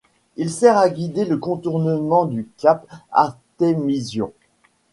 [0.35, 4.33] Il sert à guider le contournement du cap Artemision.